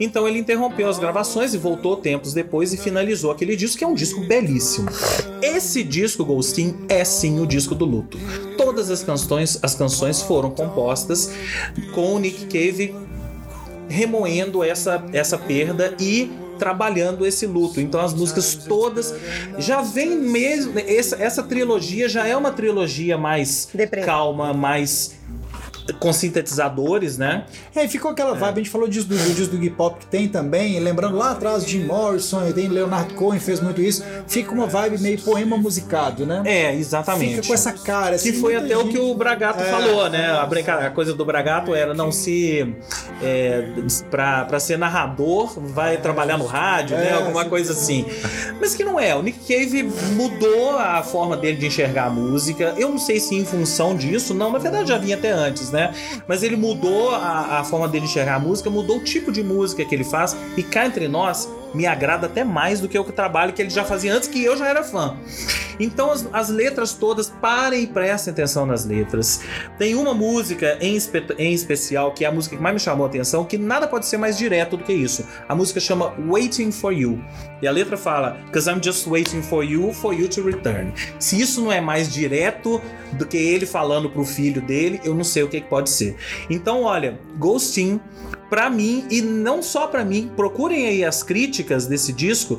[0.00, 3.86] Então ele interrompeu as gravações e voltou tempos depois e finalizou aquele disco, que é
[3.86, 4.88] um disco belíssimo.
[5.40, 8.18] Esse disco, Ghostin, é sim o disco do luto.
[8.74, 11.30] Todas as canções, as canções foram compostas
[11.94, 12.92] com o Nick Cave
[13.88, 17.80] remoendo essa, essa perda e trabalhando esse luto.
[17.80, 19.14] Então as músicas todas
[19.58, 23.68] já vem mesmo essa, essa trilogia já é uma trilogia mais
[24.04, 25.14] calma, mais
[26.00, 27.44] com sintetizadores, né?
[27.74, 29.98] É, e ficou aquela vibe, a gente falou disso do, do disco do hip hop
[30.00, 34.50] que tem também, lembrando lá atrás Jim Morrison, tem Leonard Cohen fez muito isso, fica
[34.52, 36.42] uma vibe meio poema musicado, né?
[36.44, 37.36] É, exatamente.
[37.36, 39.70] Fica com essa cara, Que assim, foi muita até o gente- que o Bragato É.
[39.70, 40.30] falou, né?
[40.30, 42.74] A, brinca- a coisa do Bragato era não se.
[43.22, 43.68] É,
[44.10, 47.10] pra, pra ser narrador, vai trabalhar no rádio, né?
[47.10, 48.04] É, Alguma coisa assim.
[48.60, 49.14] Mas que não é.
[49.14, 49.82] O Nick Cave
[50.14, 52.74] mudou a forma dele de enxergar a música.
[52.76, 54.50] Eu não sei se em função disso, não.
[54.52, 55.92] Na verdade, já vinha até antes, né?
[56.26, 59.84] Mas ele mudou a, a forma dele enxergar a música, mudou o tipo de música
[59.84, 63.52] que ele faz e cá entre nós me agrada até mais do que o trabalho
[63.52, 65.16] que ele já fazia antes, que eu já era fã.
[65.78, 69.40] Então as, as letras todas, parem e prestem atenção nas letras.
[69.78, 73.04] Tem uma música em, espe em especial, que é a música que mais me chamou
[73.06, 75.26] a atenção, que nada pode ser mais direto do que isso.
[75.48, 77.22] A música chama Waiting for You.
[77.60, 80.92] E a letra fala: Cause I'm just waiting for you, for you to return.
[81.18, 82.80] Se isso não é mais direto
[83.12, 86.16] do que ele falando pro filho dele, eu não sei o que, que pode ser.
[86.48, 88.00] Então, olha, Ghostin
[88.54, 92.58] para mim e não só para mim, procurem aí as críticas desse disco.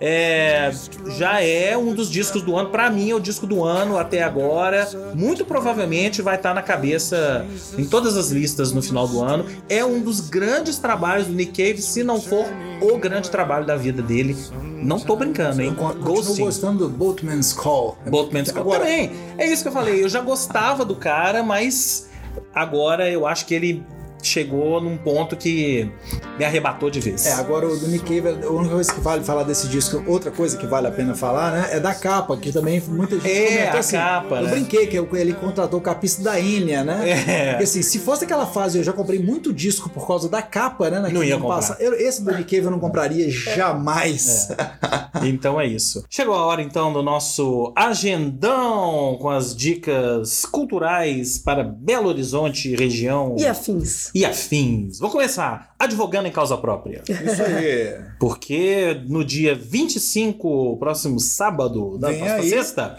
[0.00, 0.72] É,
[1.18, 2.70] já é um dos discos do ano.
[2.70, 4.88] Para mim é o disco do ano até agora.
[5.14, 9.46] Muito provavelmente vai estar tá na cabeça em todas as listas no final do ano.
[9.68, 12.46] É um dos grandes trabalhos do Nick Cave, se não for
[12.80, 14.36] o grande trabalho da vida dele.
[14.82, 15.68] Não tô brincando, hein?
[15.68, 17.96] Eu continuo gostando do Boatman's Call.
[18.06, 18.80] Boatman's Call agora...
[18.80, 19.12] também.
[19.38, 20.02] É isso que eu falei.
[20.02, 22.10] Eu já gostava do cara, mas
[22.52, 23.84] agora eu acho que ele
[24.22, 25.90] chegou num ponto que
[26.38, 27.26] me arrebatou de vez.
[27.26, 30.30] É, agora o do Nick Cave, a única coisa que vale falar desse disco, outra
[30.30, 33.46] coisa que vale a pena falar, né, é da capa, que também muita gente é,
[33.46, 33.96] comentou a assim.
[33.96, 34.50] Capa, eu né?
[34.50, 37.10] brinquei que ele contratou o capista da Enya, né?
[37.32, 37.50] É.
[37.50, 40.90] Porque assim, se fosse aquela fase, eu já comprei muito disco por causa da capa,
[40.90, 41.10] né?
[41.12, 41.56] Não ia comprar.
[41.56, 41.76] Passa.
[41.78, 44.50] Eu, esse do Nick Cave eu não compraria jamais.
[44.50, 45.26] É.
[45.26, 46.04] Então é isso.
[46.08, 53.36] Chegou a hora então do nosso agendão com as dicas culturais para Belo Horizonte, região
[53.38, 54.10] e afins.
[54.14, 54.98] E afins.
[54.98, 57.02] Vou começar advogando em causa própria.
[57.08, 57.98] Isso aí.
[58.20, 62.48] Porque no dia 25, próximo sábado da Vem próxima aí.
[62.50, 62.96] sexta,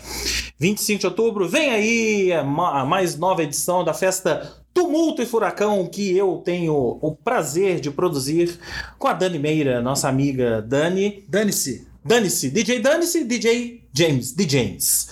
[0.58, 5.26] 25 de outubro, vem aí a ma- a mais nova edição da festa Tumulto e
[5.28, 8.58] Furacão, que eu tenho o prazer de produzir
[8.98, 11.24] com a Dani Meira, nossa amiga Dani.
[11.30, 11.88] Dane-se.
[12.04, 14.50] Dane-se, DJ Dane-se, DJ James, D.
[14.50, 15.08] James.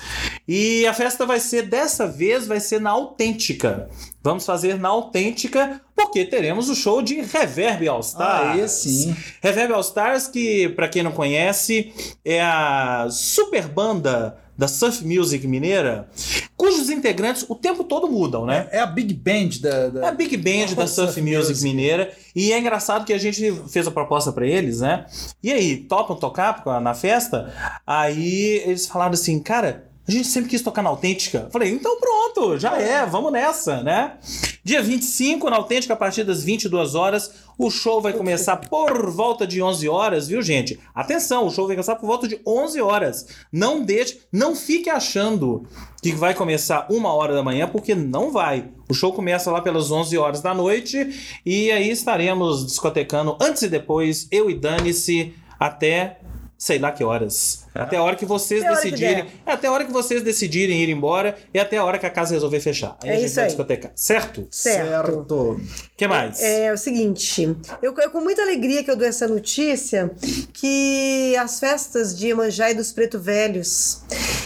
[0.47, 3.87] E a festa vai ser, dessa vez, vai ser na Autêntica.
[4.23, 8.59] Vamos fazer na Autêntica, porque teremos o show de Reverb All Stars.
[8.59, 9.15] Aí sim.
[9.41, 11.91] Reverb All Stars, que, pra quem não conhece,
[12.23, 16.07] é a super banda da Surf Music mineira,
[16.55, 18.67] cujos integrantes o tempo todo mudam, né?
[18.71, 19.89] É a Big Band da.
[19.89, 21.63] da- É a Big Band da Surf Surf Music Music.
[21.63, 22.11] Mineira.
[22.35, 25.07] E é engraçado que a gente fez a proposta pra eles, né?
[25.41, 27.51] E aí, topam tocar na festa?
[27.87, 31.47] Aí eles falaram assim, cara, a gente sempre quis tocar na Autêntica.
[31.51, 34.17] Falei, então pronto, já é, vamos nessa, né?
[34.63, 39.45] Dia 25, na Autêntica, a partir das 22 horas, o show vai começar por volta
[39.45, 40.79] de 11 horas, viu, gente?
[40.93, 43.27] Atenção, o show vai começar por volta de 11 horas.
[43.51, 45.67] Não deixe, não fique achando
[46.01, 48.69] que vai começar uma hora da manhã, porque não vai.
[48.89, 53.69] O show começa lá pelas 11 horas da noite e aí estaremos discotecando antes e
[53.69, 56.19] depois, eu e Dani-se, até
[56.57, 57.65] sei lá que horas.
[57.73, 59.15] Até a hora que vocês Até que decidirem.
[59.23, 59.31] der.
[59.45, 62.09] é até a hora que vocês decidirem ir embora e até a hora que a
[62.09, 62.97] casa resolver fechar.
[63.03, 63.47] Aí É a gente isso vai aí.
[63.49, 63.91] discotecar.
[63.95, 64.47] Certo?
[64.51, 65.33] Certo.
[65.35, 65.61] O
[65.95, 66.41] que mais?
[66.41, 67.43] É o seguinte,
[67.81, 70.11] eu, eu com muita alegria que eu dou essa notícia
[70.53, 74.01] que as festas de Iemanjá e dos Preto Velhos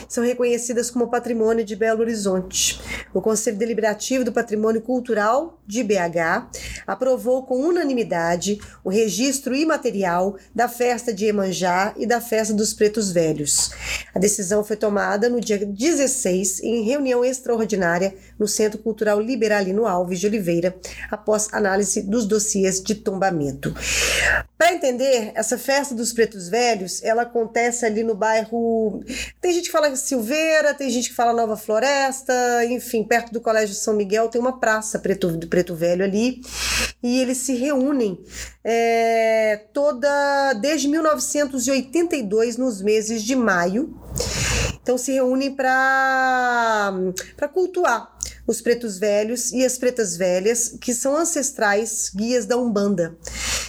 [0.08, 2.80] são reconhecidas como patrimônio de Belo Horizonte.
[3.14, 6.48] O Conselho Deliberativo do Patrimônio Cultural de BH
[6.86, 13.12] aprovou com unanimidade o registro imaterial da festa de Iemanjá e da festa dos Pretos
[13.16, 13.72] Velhos.
[14.14, 20.20] A decisão foi tomada no dia 16 em reunião extraordinária no Centro Cultural Liberalino Alves
[20.20, 20.76] de Oliveira,
[21.10, 23.74] após análise dos dossiês de tombamento.
[24.58, 29.04] Para entender, essa festa dos pretos velhos, ela acontece ali no bairro.
[29.42, 32.34] Tem gente que fala Silveira, tem gente que fala Nova Floresta,
[32.66, 36.40] enfim, perto do Colégio São Miguel tem uma praça preto, do Preto Velho ali.
[37.04, 38.24] E eles se reúnem
[38.64, 43.94] é, toda desde 1982, nos meses de maio.
[44.82, 46.94] Então se reúnem para
[47.52, 48.15] cultuar
[48.48, 53.18] os pretos velhos e as pretas velhas, que são ancestrais guias da Umbanda.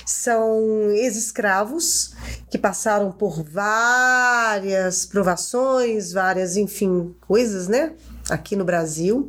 [0.04, 2.14] São ex-escravos
[2.50, 7.92] que passaram por várias provações, várias, enfim, coisas, né?
[8.28, 9.28] Aqui no Brasil,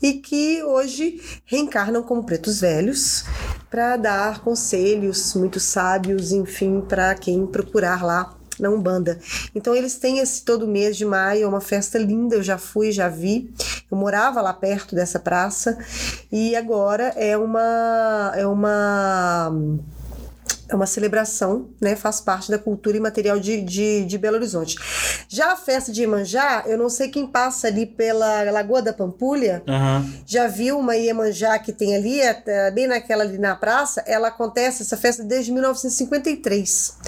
[0.00, 3.24] e que hoje reencarnam como pretos velhos
[3.68, 9.18] para dar conselhos muito sábios, enfim, para quem procurar lá na Umbanda.
[9.54, 12.92] Então eles têm esse todo mês de maio, é uma festa linda, eu já fui,
[12.92, 13.52] já vi.
[13.90, 15.78] Eu morava lá perto dessa praça
[16.30, 19.52] e agora é uma é uma
[20.68, 21.96] é uma celebração, né?
[21.96, 24.76] Faz parte da cultura imaterial de, de, de Belo Horizonte.
[25.26, 29.62] Já a festa de Iemanjá, eu não sei quem passa ali pela Lagoa da Pampulha,
[29.66, 30.06] Aham.
[30.26, 34.82] já viu uma Iemanjá que tem ali, até bem naquela ali na praça, ela acontece,
[34.82, 36.98] essa festa, desde 1953.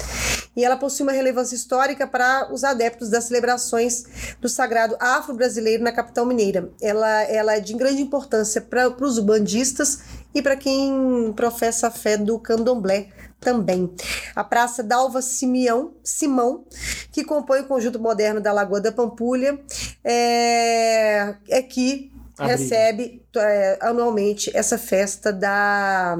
[0.55, 5.91] E ela possui uma relevância histórica para os adeptos das celebrações do sagrado afro-brasileiro na
[5.91, 6.69] capital mineira.
[6.81, 9.99] Ela, ela é de grande importância para os bandistas
[10.33, 13.09] e para quem professa a fé do candomblé
[13.39, 13.91] também.
[14.35, 16.63] A Praça Dalva Simeão, Simão,
[17.11, 19.59] que compõe o conjunto moderno da Lagoa da Pampulha,
[20.03, 22.10] é, é que
[22.43, 22.57] Abriga.
[22.57, 26.17] recebe é, anualmente essa festa da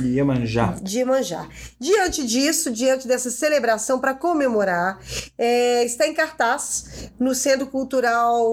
[0.00, 0.76] Iemanjá.
[0.82, 1.48] de Iemanjá.
[1.78, 4.98] Diante disso, diante dessa celebração para comemorar,
[5.36, 8.46] é, está em cartaz no Centro Cultural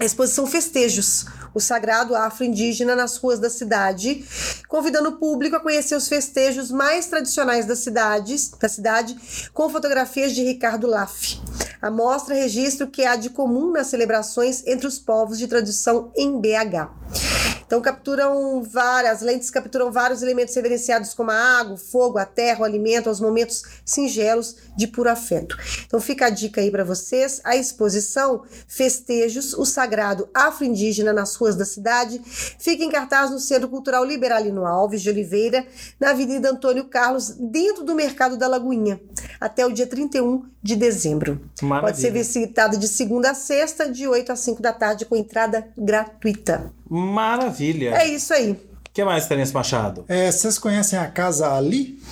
[0.00, 4.24] a exposição Festejos, o sagrado afro-indígena nas ruas da cidade,
[4.66, 9.14] convidando o público a conhecer os festejos mais tradicionais da cidade, da cidade
[9.52, 11.38] com fotografias de Ricardo Laff.
[11.82, 16.10] A mostra registra o que há de comum nas celebrações entre os povos de tradição
[16.16, 17.29] em BH.
[17.70, 22.62] Então capturam várias, lentes capturam vários elementos reverenciados como a água, o fogo, a terra,
[22.62, 25.56] o alimento, os momentos singelos de puro afeto.
[25.86, 31.54] Então fica a dica aí para vocês, a exposição Festejos, o Sagrado Afro-Indígena nas ruas
[31.54, 35.64] da cidade, fica em cartaz no Centro Cultural Liberalino Alves de Oliveira,
[36.00, 39.00] na Avenida Antônio Carlos, dentro do Mercado da Lagoinha,
[39.40, 41.40] até o dia 31 de dezembro.
[41.62, 41.92] Maravilha.
[41.92, 45.68] Pode ser visitado de segunda a sexta, de 8 às 5 da tarde, com entrada
[45.78, 46.72] gratuita.
[46.88, 47.59] Maravilha.
[47.94, 48.52] É isso aí.
[48.52, 50.04] O que mais, Terence Machado?
[50.08, 52.02] É, vocês conhecem a casa ali?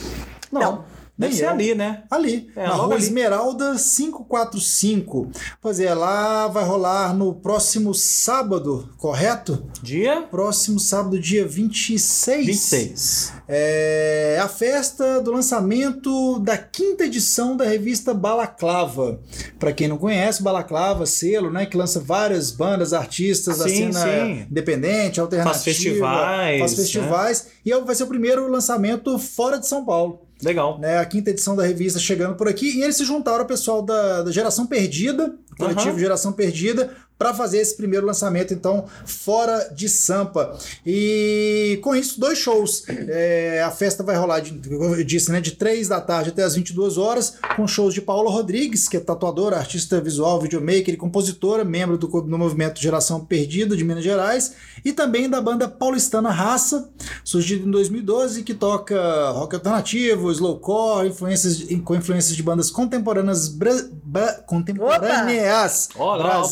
[0.53, 0.85] Não.
[1.19, 1.51] Deve Nem ser eu.
[1.51, 2.05] ali, né?
[2.09, 3.03] Ali, É, na rua ali.
[3.03, 5.31] Esmeralda 545.
[5.61, 9.65] Pois é, lá vai rolar no próximo sábado, correto?
[9.83, 12.47] Dia Próximo sábado, dia 26.
[12.47, 13.33] 26.
[13.49, 19.21] É a festa do lançamento da quinta edição da revista Balaclava.
[19.59, 24.01] Para quem não conhece, Balaclava, selo, né, que lança várias bandas, artistas da Sim, cena
[24.01, 24.47] sim.
[24.51, 29.67] independente, alternativa, Faz festivais, faz festivais e é- vai ser o primeiro lançamento fora de
[29.67, 30.79] São Paulo Legal.
[30.79, 33.83] né, a quinta edição da revista chegando por aqui, e eles se juntaram ao pessoal
[33.83, 35.99] da, da Geração Perdida, coletivo Aham.
[35.99, 40.57] Geração Perdida, para fazer esse primeiro lançamento, então, fora de Sampa.
[40.87, 42.85] E com isso, dois shows.
[42.89, 46.55] É, a festa vai rolar, de, eu disse, né, de 3 da tarde até as
[46.55, 51.65] 22 horas, com shows de Paula Rodrigues, que é tatuadora, artista visual, videomaker e compositora,
[51.65, 54.53] membro do, do movimento Geração Perdida de Minas Gerais,
[54.85, 56.89] e também da banda paulistana Raça,
[57.25, 63.85] surgida em 2012, que toca rock alternativo, slowcore, influências, com influências de bandas contemporâneas bra-
[64.05, 66.49] ba- contemporâneas Olha lá, o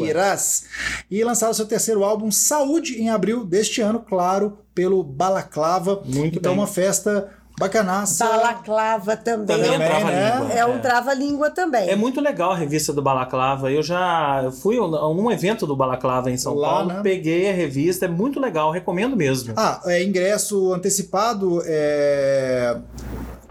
[0.00, 0.64] brasileiras.
[1.10, 6.02] E lançaram seu terceiro álbum, Saúde, em abril deste ano, claro, pelo Balaclava.
[6.04, 6.60] Muito então, bem.
[6.60, 8.26] uma festa bacanaça.
[8.26, 9.46] Balaclava também.
[9.46, 10.38] Também é Também, trava né?
[10.38, 10.52] língua.
[10.54, 11.90] É um trava-língua também.
[11.90, 13.70] É muito legal a revista do Balaclava.
[13.70, 17.00] Eu já eu fui a um evento do Balaclava em São Lá, Paulo, né?
[17.02, 19.52] peguei a revista, é muito legal, recomendo mesmo.
[19.56, 22.78] Ah, é, ingresso antecipado é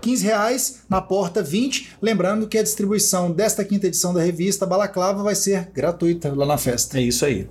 [0.02, 1.98] 15 reais, na porta 20.
[2.02, 6.58] Lembrando que a distribuição desta quinta edição da revista Balaclava vai ser gratuita lá na
[6.58, 6.98] festa.
[6.98, 7.48] É isso aí.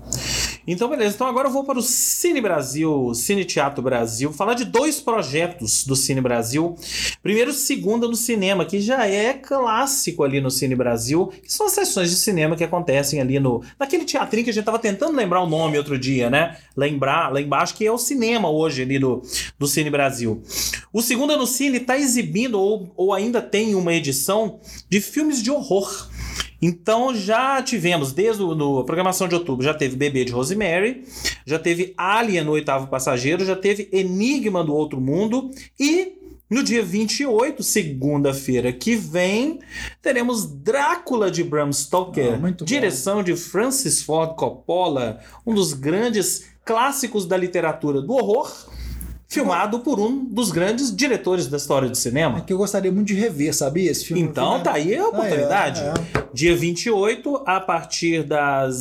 [0.71, 1.15] Então, beleza.
[1.15, 5.83] Então agora eu vou para o Cine Brasil, Cine Teatro Brasil, falar de dois projetos
[5.83, 6.77] do Cine Brasil.
[7.23, 11.73] Primeiro, Segunda no Cinema, que já é clássico ali no Cine Brasil, que são as
[11.73, 15.41] sessões de cinema que acontecem ali no naquele teatrinho que a gente estava tentando lembrar
[15.41, 16.59] o nome outro dia, né?
[16.77, 19.23] Lembrar lá embaixo que é o cinema hoje ali do,
[19.59, 20.43] do Cine Brasil.
[20.93, 25.51] O Segunda no Cine está exibindo ou, ou ainda tem uma edição de filmes de
[25.51, 26.09] horror.
[26.61, 31.05] Então já tivemos, desde o- no, a programação de outubro, já teve Bebê de Rosemary,
[31.47, 36.18] já teve Alien no Oitavo Passageiro, já teve Enigma do Outro Mundo e
[36.51, 39.59] no dia 28, segunda-feira que vem,
[40.01, 42.66] teremos Drácula de Bram Stoker, Ah, muito bom.
[42.66, 48.51] direção de Francis Ford Coppola, um dos grandes clássicos da literatura do horror,
[49.29, 52.38] filmado por um dos grandes diretores da história do cinema.
[52.38, 53.91] É que eu gostaria muito de rever, sabia?
[53.91, 54.23] Esse filme.
[54.23, 55.81] Então Filme- tá aí a oportunidade.
[55.83, 56.29] Ah, é, é.
[56.33, 58.75] Dia 28, a partir das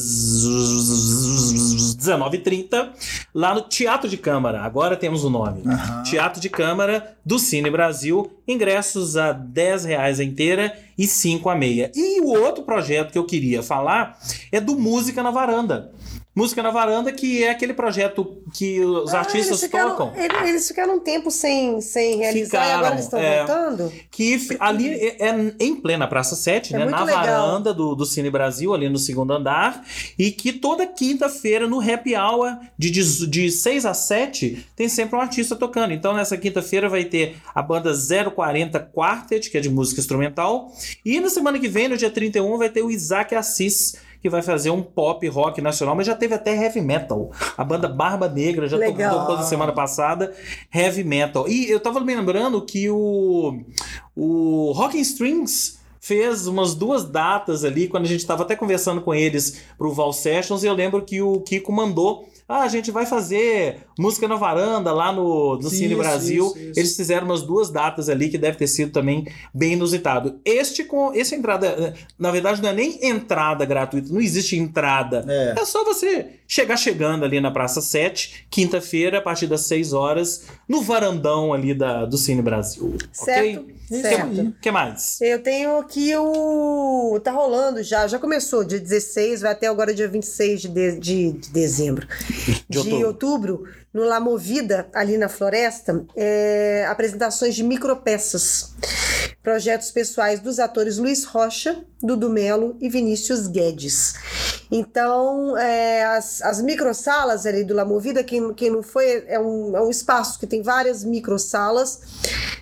[1.97, 2.89] 19h30,
[3.33, 4.61] lá no Teatro de Câmara.
[4.61, 5.63] Agora temos o nome.
[5.65, 6.03] Aham.
[6.03, 8.31] Teatro de Câmara do Cine Brasil.
[8.47, 11.91] Ingressos a 10 reais a inteira e 5 a meia.
[11.95, 14.17] E o outro projeto que eu queria falar
[14.51, 15.91] é do Música na Varanda.
[16.37, 20.13] Música na Varanda, que é aquele projeto que os Ah, artistas eles ficaram, tocam.
[20.15, 23.37] ele- Eles ficaram um tempo sem, sem realizar e Ficaram, agora eles estão é.
[23.39, 23.91] voltando?
[24.11, 26.85] Que ali é, é em plena Praça 7, É né?
[26.85, 27.23] Na legal.
[27.25, 29.83] varanda do, do Cine Brasil, ali no segundo andar.
[30.17, 35.17] E que toda quinta-feira, no happy hour, de, de, de 6 a 7, tem sempre
[35.17, 35.91] um artista tocando.
[35.91, 40.71] Então, nessa quinta-feira, vai ter a banda 040 Quartet, que é de música instrumental.
[41.03, 44.41] E na semana que vem, no dia 31, vai ter o Isaac Assis, que vai
[44.41, 47.31] fazer um pop rock nacional, mas já teve até heavy metal.
[47.57, 49.19] A banda Barba Negra já Legal.
[49.19, 50.33] tocou na semana passada
[50.73, 51.47] heavy metal.
[51.47, 53.59] E eu tava me lembrando que o,
[54.15, 59.13] o Rocking Strings fez umas duas datas ali, quando a gente estava até conversando com
[59.13, 62.27] eles pro Val Sessions, e eu lembro que o Kiko mandou.
[62.49, 66.45] Ah, a gente vai fazer música na varanda lá no, no Cine Isso, Brasil.
[66.45, 66.79] isso, isso.
[66.79, 70.39] Eles fizeram umas duas datas ali que deve ter sido também bem inusitado.
[70.45, 75.25] Este com essa entrada, na verdade não é nem entrada gratuita, não existe entrada.
[75.27, 75.55] É.
[75.59, 80.45] É só você chegar chegando ali na Praça 7, quinta-feira, a partir das 6 horas,
[80.69, 82.95] no varandão ali da, do Cine Brasil.
[83.11, 83.59] Certo?
[83.59, 83.77] Ok?
[83.89, 84.41] Certo.
[84.41, 85.19] O que mais?
[85.21, 87.19] Eu tenho aqui o.
[87.23, 91.31] Tá rolando já, já começou, dia 16, vai até agora dia 26 de, de, de,
[91.31, 92.05] de dezembro.
[92.69, 93.07] De outubro.
[93.07, 93.63] outubro,
[93.97, 98.75] no La Movida, ali na floresta, é, apresentações de micropeças.
[99.41, 104.13] Projetos pessoais dos atores Luiz Rocha, Dudu Melo e Vinícius Guedes.
[104.69, 109.75] Então, é, as, as microsalas ali do La Movida, quem, quem não foi, é um,
[109.75, 112.01] é um espaço que tem várias microsalas,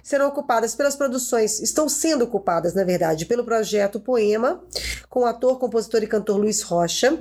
[0.01, 4.63] serão ocupadas pelas produções, estão sendo ocupadas, na verdade, pelo projeto Poema,
[5.09, 7.19] com o ator, compositor e cantor Luiz Rocha,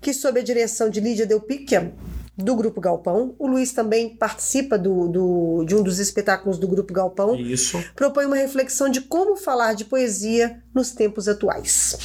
[0.00, 1.92] que sob a direção de Lídia Delpicchia,
[2.36, 3.34] do Grupo Galpão.
[3.38, 7.82] O Luiz também participa do, do, de um dos espetáculos do Grupo Galpão Isso.
[7.94, 11.96] propõe uma reflexão de como falar de poesia nos tempos atuais.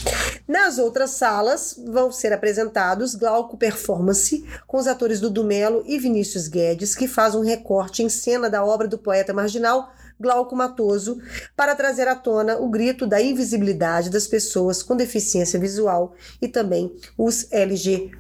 [0.48, 6.48] Nas outras salas vão ser apresentados Glauco Performance, com os atores Dudu Melo e Vinícius
[6.48, 11.20] Guedes, que faz um recorte em cena da obra do poeta marginal Glauco Matoso,
[11.56, 16.96] para trazer à tona o grito da invisibilidade das pessoas com deficiência visual e também
[17.18, 18.12] os LGBTQIA+.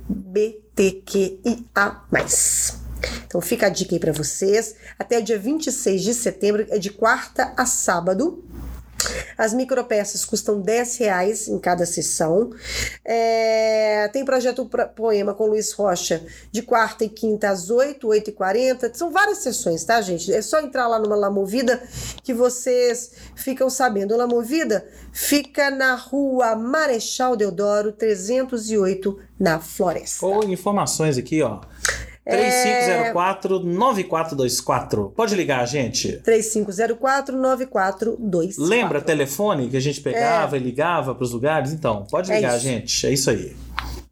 [3.25, 4.75] Então fica a dica aí para vocês.
[4.97, 8.43] Até o dia 26 de setembro, é de quarta a sábado.
[9.37, 12.51] As micropeças custam 10 reais em cada sessão.
[13.03, 18.33] É, tem projeto poema com Luiz Rocha de quarta e quinta às 8, 8 e
[18.33, 18.93] 40.
[18.93, 20.31] São várias sessões, tá, gente?
[20.33, 21.81] É só entrar lá numa La Movida
[22.23, 24.15] que vocês ficam sabendo.
[24.17, 30.25] La Movida fica na rua Marechal Deodoro, 308, na Floresta.
[30.25, 31.61] Ou informações aqui, ó.
[32.31, 35.11] 3504-9424.
[35.13, 36.21] Pode ligar, gente.
[36.25, 38.55] 3504-9424.
[38.57, 41.71] Lembra telefone que a gente pegava e ligava para os lugares?
[41.71, 42.65] Então, pode É ligar, isso.
[42.65, 43.07] gente.
[43.07, 43.55] É isso aí.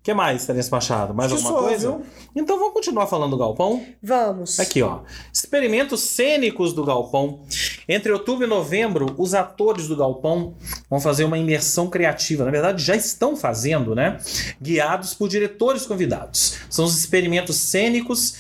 [0.10, 1.14] O que mais, Terence Machado?
[1.14, 1.92] Mais Acho alguma só, coisa?
[1.92, 2.02] viu?
[2.36, 3.86] Então vamos continuar falando do Galpão?
[4.02, 4.60] Vamos.
[4.60, 5.02] Aqui, ó.
[5.32, 7.42] Experimentos cênicos do Galpão.
[7.88, 10.56] Entre outubro e novembro, os atores do Galpão
[10.90, 12.44] vão fazer uma imersão criativa.
[12.44, 14.18] Na verdade, já estão fazendo, né?
[14.60, 16.58] Guiados por diretores convidados.
[16.72, 18.34] São os experimentos cênicos.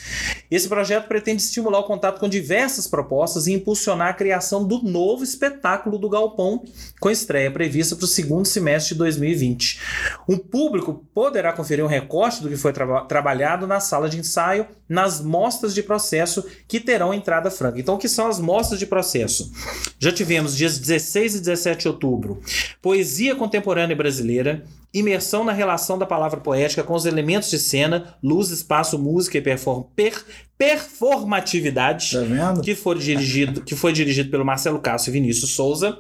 [0.49, 5.23] Esse projeto pretende estimular o contato com diversas propostas e impulsionar a criação do novo
[5.23, 6.63] espetáculo do Galpão,
[6.99, 9.79] com estreia prevista para o segundo semestre de 2020.
[10.27, 14.65] O público poderá conferir um recorte do que foi traba- trabalhado na sala de ensaio,
[14.88, 17.80] nas mostras de processo que terão entrada franca.
[17.80, 19.52] Então, o que são as mostras de processo?
[20.00, 22.41] Já tivemos dias 16 e 17 de outubro,
[22.82, 28.50] poesia contemporânea brasileira, imersão na relação da palavra poética com os elementos de cena, luz,
[28.50, 30.24] espaço, música e perform- per-
[30.58, 35.98] performatividade Tá que foi dirigido, que foi dirigido pelo Marcelo Castro e Vinícius Souza.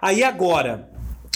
[0.00, 0.88] Aí agora,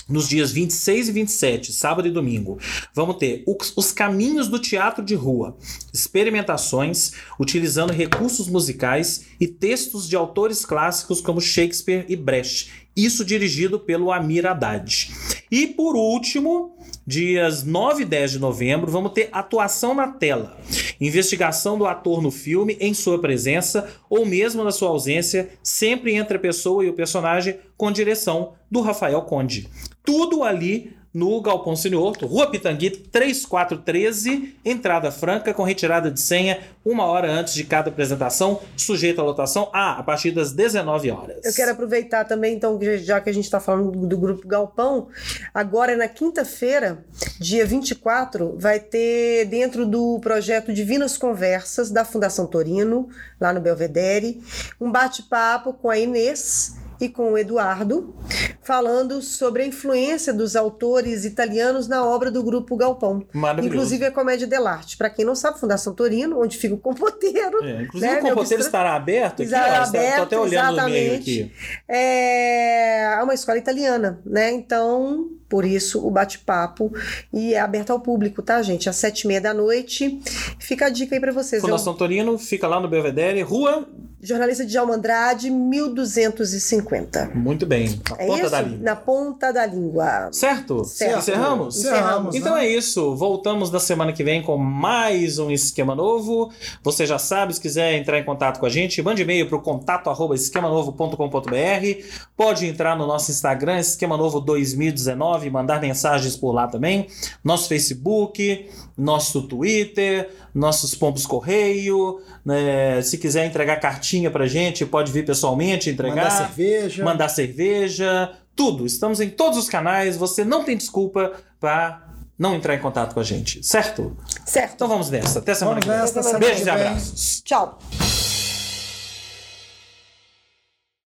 [0.08, 2.58] nos dias 26 e 27, sábado e domingo,
[2.94, 5.56] vamos ter os, os caminhos do teatro de rua,
[5.92, 12.84] experimentações utilizando recursos musicais e textos de autores clássicos como Shakespeare e Brecht.
[12.96, 15.10] Isso dirigido pelo Amir Haddad.
[15.50, 20.56] E por último, dias 9 e 10 de novembro, vamos ter atuação na tela.
[21.00, 26.36] Investigação do ator no filme em sua presença ou mesmo na sua ausência, sempre entre
[26.36, 29.68] a pessoa e o personagem, com direção do Rafael Conde.
[30.04, 37.04] Tudo ali no Galpão Siniorto, Rua Pitangui 3413, entrada franca com retirada de senha uma
[37.04, 41.44] hora antes de cada apresentação, sujeito à lotação ah, a partir das 19 horas.
[41.44, 45.06] Eu quero aproveitar também, então, já que a gente está falando do, do Grupo Galpão,
[45.54, 47.04] agora na quinta-feira,
[47.38, 53.08] dia 24, vai ter dentro do projeto Divinas Conversas da Fundação Torino,
[53.40, 54.42] lá no Belvedere,
[54.80, 58.14] um bate-papo com a Inês e com o Eduardo,
[58.62, 63.26] falando sobre a influência dos autores italianos na obra do Grupo Galpão.
[63.32, 63.74] Maravilhoso.
[63.74, 64.96] Inclusive a Comédia dell'arte.
[64.96, 67.62] Para quem não sabe, Fundação Torino, onde fica o compoteiro.
[67.64, 71.42] É, inclusive né, o compoteiro estará aberto aqui, Estará ó, aberto, até olhando exatamente.
[71.42, 71.52] aqui.
[71.88, 74.52] É uma escola italiana, né?
[74.52, 76.92] Então, por isso, o bate-papo
[77.32, 78.88] e é aberto ao público, tá, gente?
[78.88, 80.20] Às sete e meia da noite.
[80.58, 81.62] Fica a dica aí pra vocês.
[81.62, 83.86] É Fundação Torino fica lá no Belvedere, Rua
[84.26, 87.30] Jornalista de Djalma Andrade, 1250.
[87.34, 88.00] Muito bem.
[88.10, 88.50] Na É ponta isso?
[88.50, 88.78] da língua.
[88.84, 90.28] Na ponta da língua.
[90.32, 90.84] Certo?
[90.84, 91.18] Certo.
[91.18, 91.78] Encerramos?
[91.78, 92.34] Encerramos.
[92.34, 93.14] Então é isso.
[93.16, 96.50] Voltamos na semana que vem com mais um esquema novo.
[96.82, 99.60] Você já sabe, se quiser entrar em contato com a gente, mande e-mail para o
[99.60, 102.04] contato arroba esquemanovo.com.br.
[102.36, 107.06] Pode entrar no nosso Instagram, Esquema Novo 2019, mandar mensagens por lá também.
[107.42, 112.20] Nosso Facebook, nosso Twitter, nossos pompos correio.
[112.44, 113.02] né?
[113.02, 117.04] Se quiser entregar cartinha pra gente, pode vir pessoalmente entregar Mandar cerveja.
[117.04, 118.86] mandar cerveja, tudo.
[118.86, 120.16] Estamos em todos os canais.
[120.16, 122.02] Você não tem desculpa para
[122.38, 124.16] não entrar em contato com a gente, certo?
[124.44, 124.74] Certo.
[124.74, 125.38] Então vamos nessa.
[125.38, 126.00] Até semana Vamos que vem.
[126.00, 127.42] nesta semana Beijos e abraços.
[127.44, 127.78] Tchau.